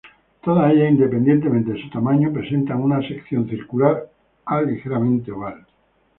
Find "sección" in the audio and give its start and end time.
3.07-3.47